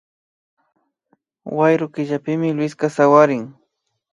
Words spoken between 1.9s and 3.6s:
killapimi Luiska sawarin